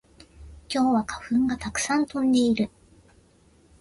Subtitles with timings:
[0.67, 2.71] 今日は花粉がたくさん飛んでいる